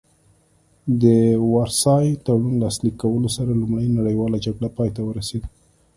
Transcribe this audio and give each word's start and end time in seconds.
د 1.01 1.03
وارسای 1.53 2.05
تړون 2.25 2.55
لاسلیک 2.63 2.95
کولو 3.03 3.29
سره 3.37 3.51
لومړۍ 3.61 3.87
نړیواله 3.97 4.37
جګړه 4.45 4.69
پای 4.77 4.89
ته 4.95 5.01
ورسیده 5.09 5.47